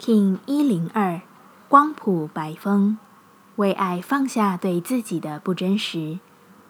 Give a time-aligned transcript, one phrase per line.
[0.00, 1.20] King 一零二，
[1.68, 2.96] 光谱白风，
[3.56, 6.18] 为爱放下对自己的不真实，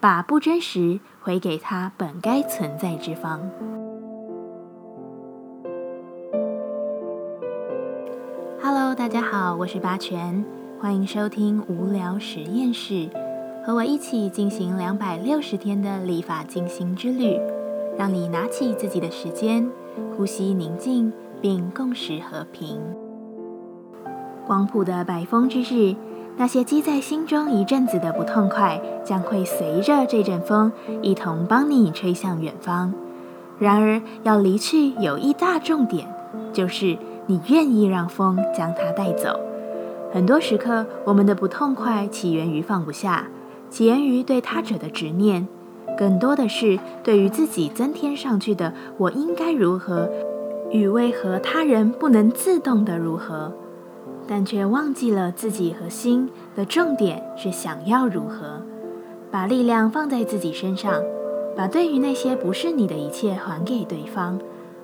[0.00, 3.48] 把不真实回给他本该存在之方。
[8.60, 10.44] Hello，大家好，我是八全，
[10.80, 13.08] 欢迎收听无聊实验室，
[13.64, 17.38] 和我一起进行两百六十天的立法进行之旅，
[17.96, 19.70] 让你拿起自己的时间，
[20.16, 22.80] 呼吸宁静，并共识和平。
[24.50, 25.94] 光谱的百风之日，
[26.36, 30.72] 那些积在心中一阵子的不痛快，将会随着这阵风
[31.02, 32.92] 一同帮你吹向远方。
[33.60, 36.12] 然而，要离去有一大重点，
[36.52, 39.38] 就是你愿意让风将它带走。
[40.12, 43.28] 很多时刻，我们的不痛快起源于放不下，
[43.70, 45.46] 起源于对他者的执念，
[45.96, 50.10] 更多的是对于自己增添上去的“我应该如何”
[50.72, 53.52] 与为何他人不能自动的如何。
[54.30, 58.62] 但却忘记了自己和心的重点是想要如何，
[59.28, 61.02] 把力量放在自己身上，
[61.56, 64.38] 把对于那些不是你的一切还给对方，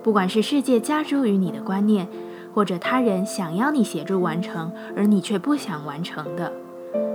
[0.00, 2.06] 不管是世界加诸于你的观念，
[2.54, 6.52] 或者他人想要你协助完成而你却不想完成的，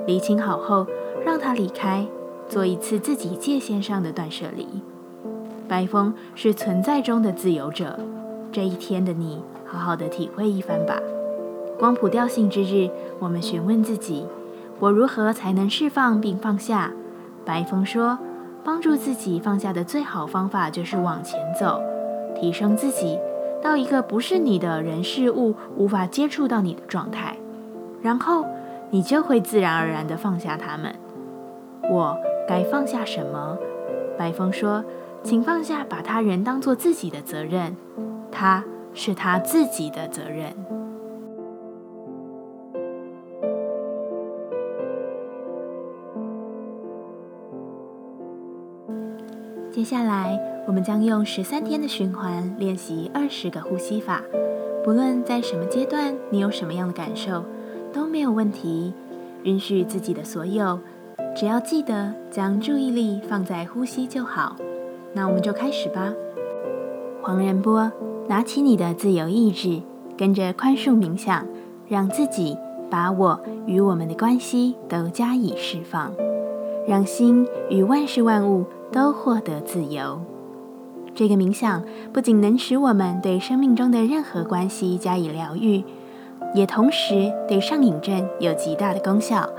[0.05, 0.85] 理清好后，
[1.25, 2.05] 让他离开，
[2.49, 4.67] 做一次自己界限上的断舍离。
[5.65, 7.97] 白风是存在中的自由者，
[8.51, 10.99] 这一天的你，好好的体会一番吧。
[11.77, 12.89] 光谱调性之日，
[13.19, 14.25] 我们询问自己：
[14.79, 16.91] 我如何才能释放并放下？
[17.45, 18.17] 白风说，
[18.63, 21.79] 帮助自己放下的最好方法就是往前走，
[22.35, 23.19] 提升自己
[23.61, 27.37] 到一个不是你的人事物无法接触到你的状态，
[28.01, 28.45] 然后
[28.89, 30.95] 你就会自然而然地放下他们。
[31.89, 33.57] 我该放下什么？
[34.17, 34.83] 白风说，
[35.23, 37.77] 请放下把他人当做自己的责任，
[38.31, 38.63] 他
[38.95, 40.55] 是他自己的责任。
[49.77, 54.23] 接下来，我们将用十三天的循环练习二十个呼吸法。
[54.83, 57.45] 不论在什么阶段，你有什么样的感受，
[57.93, 58.91] 都没有问题。
[59.43, 60.79] 允许自己的所有，
[61.35, 64.55] 只要记得将注意力放在呼吸就好。
[65.13, 66.11] 那我们就开始吧。
[67.21, 67.91] 黄仁波，
[68.27, 69.79] 拿起你的自由意志，
[70.17, 71.45] 跟着宽恕冥想，
[71.87, 72.57] 让自己
[72.89, 76.11] 把我与我们的关系都加以释放，
[76.87, 78.65] 让心与万事万物。
[78.91, 80.19] 都获得自由。
[81.15, 81.83] 这个冥想
[82.13, 85.83] 不仅能使我们对生命中的任何关系加以疗愈，
[86.53, 89.49] 也同时对上瘾症有极大的功效。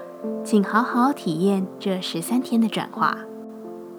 [0.45, 3.19] 请好好体验这十三天的转化。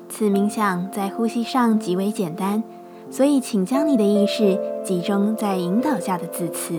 [0.08, 2.64] 此冥想在呼吸上极为简单，
[3.10, 6.74] 所以请将你的意识集中在引导下的字词。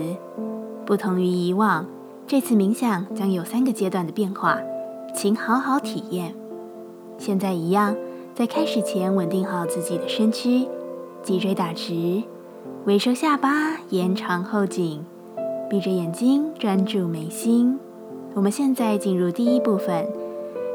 [0.85, 1.85] 不同于以往，
[2.27, 4.57] 这次冥想将有三个阶段的变化，
[5.15, 6.33] 请好好体验。
[7.17, 7.95] 现在一样。
[8.41, 10.67] 在开始前，稳定好自己的身躯，
[11.21, 12.23] 脊椎打直，
[12.85, 15.05] 微收下巴，延长后颈，
[15.69, 17.77] 闭着眼睛专注眉心。
[18.33, 20.07] 我们现在进入第一部分，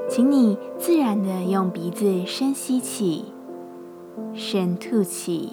[0.09, 3.25] 请你自然的用鼻子深吸气，
[4.33, 5.50] 深吐气，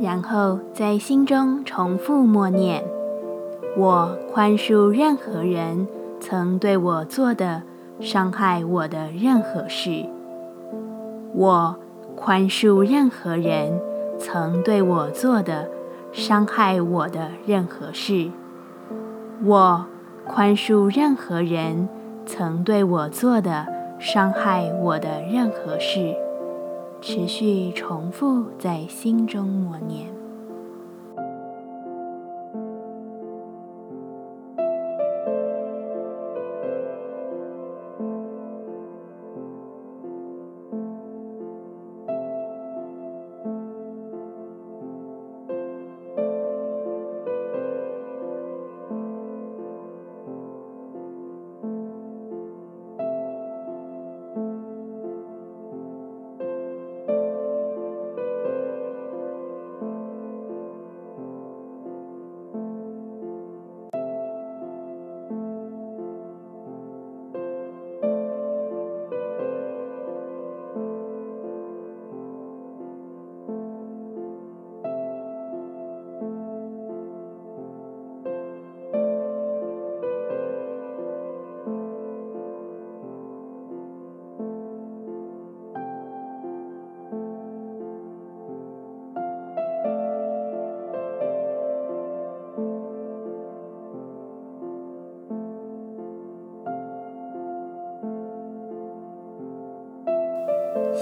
[0.00, 2.84] 然后在心中重复默念
[3.76, 5.88] ：“我宽恕任何人
[6.20, 7.64] 曾对我做的
[7.98, 10.06] 伤害我的任何事。”
[11.34, 11.76] 我
[12.16, 13.80] 宽恕任何人
[14.18, 15.68] 曾对我做的
[16.12, 18.30] 伤害我的任何事。
[19.44, 19.84] 我
[20.24, 21.88] 宽恕任何人
[22.24, 23.66] 曾对我做的
[23.98, 26.14] 伤害我的任何事。
[27.06, 30.13] 持续重复在心中默念。